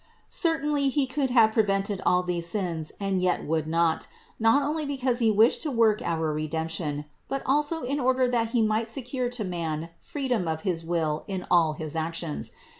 [0.29, 4.07] Certainly He could have prevented all these sins and yet would not;
[4.39, 8.63] not only because He wished to work our Redemption, but also in order that He
[8.63, 12.51] might secure to man freedom of his will in all his actions.